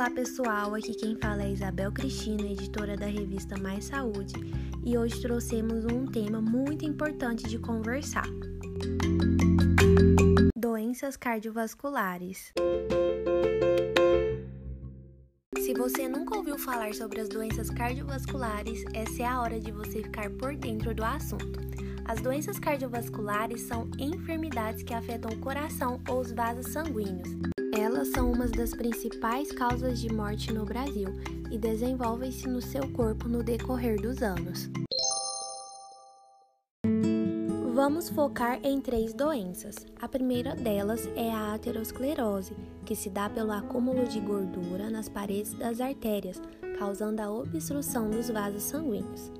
Olá 0.00 0.10
pessoal, 0.10 0.74
aqui 0.74 0.94
quem 0.94 1.14
fala 1.14 1.42
é 1.42 1.52
Isabel 1.52 1.92
Cristina, 1.92 2.50
editora 2.50 2.96
da 2.96 3.04
revista 3.04 3.58
Mais 3.58 3.84
Saúde, 3.84 4.32
e 4.82 4.96
hoje 4.96 5.20
trouxemos 5.20 5.84
um 5.84 6.06
tema 6.06 6.40
muito 6.40 6.86
importante 6.86 7.46
de 7.46 7.58
conversar: 7.58 8.24
doenças 10.56 11.18
cardiovasculares. 11.18 12.50
Se 15.58 15.74
você 15.74 16.08
nunca 16.08 16.34
ouviu 16.34 16.58
falar 16.58 16.94
sobre 16.94 17.20
as 17.20 17.28
doenças 17.28 17.68
cardiovasculares, 17.68 18.82
essa 18.94 19.22
é 19.22 19.26
a 19.26 19.42
hora 19.42 19.60
de 19.60 19.70
você 19.70 20.02
ficar 20.02 20.30
por 20.30 20.56
dentro 20.56 20.94
do 20.94 21.04
assunto. 21.04 21.60
As 22.06 22.22
doenças 22.22 22.58
cardiovasculares 22.58 23.60
são 23.64 23.90
enfermidades 23.98 24.82
que 24.82 24.94
afetam 24.94 25.30
o 25.30 25.38
coração 25.40 26.00
ou 26.08 26.20
os 26.20 26.32
vasos 26.32 26.72
sanguíneos. 26.72 27.28
Elas 27.80 28.08
são 28.08 28.30
uma 28.30 28.46
das 28.46 28.74
principais 28.74 29.50
causas 29.52 29.98
de 29.98 30.12
morte 30.12 30.52
no 30.52 30.66
Brasil 30.66 31.08
e 31.50 31.56
desenvolvem-se 31.56 32.46
no 32.46 32.60
seu 32.60 32.86
corpo 32.92 33.26
no 33.26 33.42
decorrer 33.42 33.98
dos 33.98 34.22
anos. 34.22 34.68
Vamos 37.72 38.10
focar 38.10 38.60
em 38.62 38.82
três 38.82 39.14
doenças. 39.14 39.74
A 39.98 40.06
primeira 40.06 40.54
delas 40.54 41.08
é 41.16 41.30
a 41.32 41.54
aterosclerose, 41.54 42.54
que 42.84 42.94
se 42.94 43.08
dá 43.08 43.30
pelo 43.30 43.50
acúmulo 43.50 44.04
de 44.04 44.20
gordura 44.20 44.90
nas 44.90 45.08
paredes 45.08 45.54
das 45.54 45.80
artérias, 45.80 46.38
causando 46.78 47.22
a 47.22 47.32
obstrução 47.32 48.10
dos 48.10 48.28
vasos 48.28 48.62
sanguíneos. 48.62 49.32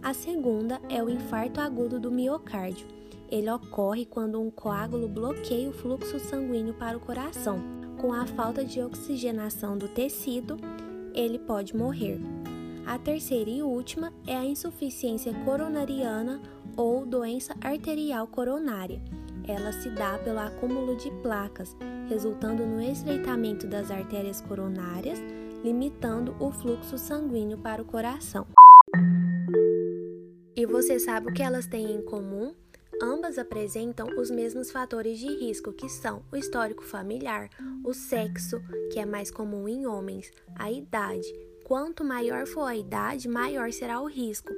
A 0.00 0.14
segunda 0.14 0.80
é 0.88 1.02
o 1.02 1.10
infarto 1.10 1.60
agudo 1.60 1.98
do 1.98 2.12
miocárdio. 2.12 2.86
Ele 3.28 3.50
ocorre 3.50 4.06
quando 4.06 4.40
um 4.40 4.48
coágulo 4.48 5.08
bloqueia 5.08 5.68
o 5.68 5.72
fluxo 5.72 6.20
sanguíneo 6.20 6.74
para 6.74 6.96
o 6.96 7.00
coração. 7.00 7.79
Com 8.00 8.14
a 8.14 8.24
falta 8.24 8.64
de 8.64 8.80
oxigenação 8.80 9.76
do 9.76 9.86
tecido, 9.86 10.56
ele 11.12 11.38
pode 11.38 11.76
morrer. 11.76 12.18
A 12.86 12.98
terceira 12.98 13.50
e 13.50 13.62
última 13.62 14.10
é 14.26 14.34
a 14.34 14.42
insuficiência 14.42 15.34
coronariana 15.44 16.40
ou 16.78 17.04
doença 17.04 17.54
arterial 17.60 18.26
coronária. 18.26 19.02
Ela 19.46 19.70
se 19.72 19.90
dá 19.90 20.16
pelo 20.16 20.38
acúmulo 20.38 20.96
de 20.96 21.10
placas, 21.22 21.76
resultando 22.08 22.64
no 22.64 22.80
estreitamento 22.80 23.66
das 23.66 23.90
artérias 23.90 24.40
coronárias, 24.40 25.18
limitando 25.62 26.34
o 26.40 26.50
fluxo 26.50 26.96
sanguíneo 26.96 27.58
para 27.58 27.82
o 27.82 27.84
coração. 27.84 28.46
E 30.56 30.64
você 30.64 30.98
sabe 30.98 31.30
o 31.30 31.34
que 31.34 31.42
elas 31.42 31.66
têm 31.66 31.92
em 31.92 32.02
comum? 32.02 32.54
Ambas 33.02 33.38
apresentam 33.38 34.06
os 34.18 34.30
mesmos 34.30 34.70
fatores 34.70 35.18
de 35.18 35.26
risco, 35.26 35.72
que 35.72 35.88
são 35.88 36.22
o 36.30 36.36
histórico 36.36 36.84
familiar, 36.84 37.48
o 37.82 37.94
sexo, 37.94 38.60
que 38.92 38.98
é 38.98 39.06
mais 39.06 39.30
comum 39.30 39.66
em 39.66 39.86
homens, 39.86 40.30
a 40.54 40.70
idade. 40.70 41.26
Quanto 41.64 42.04
maior 42.04 42.46
for 42.46 42.64
a 42.64 42.76
idade, 42.76 43.26
maior 43.28 43.72
será 43.72 44.00
o 44.00 44.06
risco. 44.06 44.52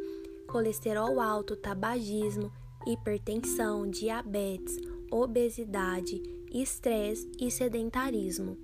Colesterol 0.48 1.20
alto, 1.20 1.54
tabagismo, 1.54 2.52
hipertensão, 2.86 3.88
diabetes, 3.88 4.77
obesidade, 5.10 6.20
estresse 6.50 7.30
e 7.40 7.50
sedentarismo. 7.50 8.58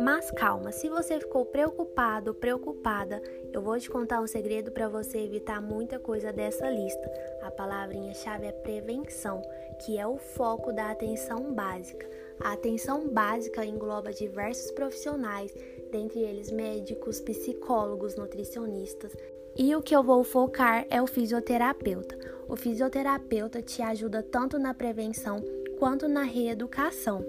Mas 0.00 0.30
calma, 0.30 0.72
se 0.72 0.88
você 0.88 1.20
ficou 1.20 1.44
preocupado, 1.44 2.32
preocupada, 2.32 3.22
eu 3.52 3.60
vou 3.60 3.78
te 3.78 3.90
contar 3.90 4.22
um 4.22 4.26
segredo 4.26 4.72
para 4.72 4.88
você 4.88 5.18
evitar 5.18 5.60
muita 5.60 5.98
coisa 5.98 6.32
dessa 6.32 6.70
lista. 6.70 7.12
A 7.42 7.50
palavrinha-chave 7.50 8.46
é 8.46 8.52
prevenção, 8.52 9.42
que 9.84 9.98
é 9.98 10.06
o 10.06 10.16
foco 10.16 10.72
da 10.72 10.90
atenção 10.90 11.52
básica. 11.52 12.08
A 12.40 12.54
atenção 12.54 13.10
básica 13.10 13.62
engloba 13.62 14.10
diversos 14.10 14.70
profissionais, 14.70 15.52
dentre 15.92 16.20
eles 16.20 16.50
médicos, 16.50 17.20
psicólogos, 17.20 18.16
nutricionistas. 18.16 19.14
E 19.54 19.76
o 19.76 19.82
que 19.82 19.94
eu 19.94 20.02
vou 20.02 20.24
focar 20.24 20.86
é 20.88 21.02
o 21.02 21.06
fisioterapeuta. 21.06 22.16
O 22.48 22.56
fisioterapeuta 22.56 23.60
te 23.60 23.82
ajuda 23.82 24.22
tanto 24.22 24.58
na 24.58 24.72
prevenção 24.72 25.44
quanto 25.78 26.08
na 26.08 26.22
reeducação 26.22 27.22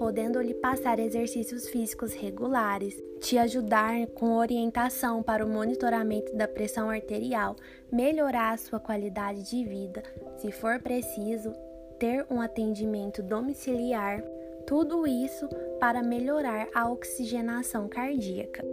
podendo 0.00 0.40
lhe 0.40 0.54
passar 0.54 0.98
exercícios 0.98 1.68
físicos 1.68 2.14
regulares, 2.14 2.96
te 3.20 3.36
ajudar 3.36 4.06
com 4.14 4.38
orientação 4.38 5.22
para 5.22 5.44
o 5.44 5.48
monitoramento 5.48 6.34
da 6.34 6.48
pressão 6.48 6.88
arterial, 6.88 7.54
melhorar 7.92 8.54
a 8.54 8.56
sua 8.56 8.80
qualidade 8.80 9.50
de 9.50 9.62
vida, 9.62 10.02
se 10.38 10.50
for 10.50 10.80
preciso, 10.80 11.52
ter 11.98 12.24
um 12.30 12.40
atendimento 12.40 13.22
domiciliar, 13.22 14.22
tudo 14.66 15.06
isso 15.06 15.46
para 15.78 16.02
melhorar 16.02 16.66
a 16.74 16.90
oxigenação 16.90 17.86
cardíaca. 17.86 18.64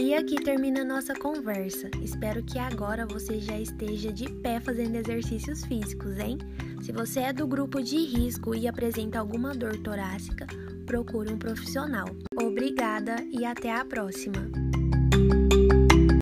E 0.00 0.14
aqui 0.14 0.36
termina 0.36 0.82
a 0.82 0.84
nossa 0.84 1.14
conversa. 1.14 1.90
Espero 2.02 2.42
que 2.44 2.58
agora 2.58 3.04
você 3.04 3.40
já 3.40 3.58
esteja 3.58 4.12
de 4.12 4.30
pé 4.42 4.60
fazendo 4.60 4.94
exercícios 4.96 5.64
físicos, 5.64 6.18
hein? 6.18 6.38
Se 6.80 6.92
você 6.92 7.20
é 7.20 7.32
do 7.32 7.46
grupo 7.46 7.82
de 7.82 7.96
risco 7.96 8.54
e 8.54 8.66
apresenta 8.66 9.18
alguma 9.18 9.54
dor 9.54 9.76
torácica, 9.78 10.46
procure 10.86 11.32
um 11.32 11.38
profissional. 11.38 12.08
Obrigada 12.34 13.16
e 13.30 13.44
até 13.44 13.72
a 13.72 13.84
próxima! 13.84 14.79